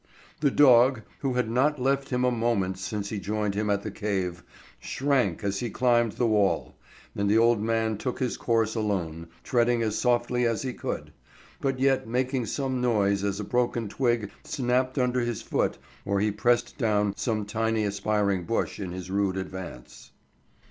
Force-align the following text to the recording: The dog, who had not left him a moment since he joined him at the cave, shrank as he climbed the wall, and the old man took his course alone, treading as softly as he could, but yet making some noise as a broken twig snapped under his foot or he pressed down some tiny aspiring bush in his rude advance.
The 0.39 0.49
dog, 0.49 1.03
who 1.19 1.35
had 1.35 1.47
not 1.47 1.79
left 1.79 2.09
him 2.09 2.25
a 2.25 2.31
moment 2.31 2.79
since 2.79 3.09
he 3.09 3.19
joined 3.19 3.53
him 3.53 3.69
at 3.69 3.83
the 3.83 3.91
cave, 3.91 4.41
shrank 4.79 5.43
as 5.43 5.59
he 5.59 5.69
climbed 5.69 6.13
the 6.13 6.25
wall, 6.25 6.73
and 7.15 7.29
the 7.29 7.37
old 7.37 7.61
man 7.61 7.99
took 7.99 8.17
his 8.17 8.35
course 8.35 8.73
alone, 8.73 9.27
treading 9.43 9.83
as 9.83 9.95
softly 9.99 10.43
as 10.47 10.63
he 10.63 10.73
could, 10.73 11.13
but 11.59 11.79
yet 11.79 12.07
making 12.07 12.47
some 12.47 12.81
noise 12.81 13.23
as 13.23 13.39
a 13.39 13.43
broken 13.43 13.87
twig 13.87 14.31
snapped 14.43 14.97
under 14.97 15.19
his 15.19 15.43
foot 15.43 15.77
or 16.03 16.19
he 16.19 16.31
pressed 16.31 16.79
down 16.79 17.13
some 17.15 17.45
tiny 17.45 17.83
aspiring 17.83 18.43
bush 18.43 18.79
in 18.79 18.91
his 18.91 19.11
rude 19.11 19.37
advance. 19.37 20.09